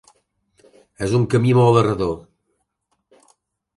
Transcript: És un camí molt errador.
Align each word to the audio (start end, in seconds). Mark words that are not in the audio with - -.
És 1.07 1.13
un 1.19 1.27
camí 1.33 1.53
molt 1.59 1.79
errador. 1.85 2.17